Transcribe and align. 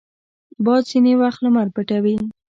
باد 0.65 0.83
ځینې 0.91 1.13
وخت 1.21 1.39
لمر 1.45 1.67
پټوي 1.75 2.15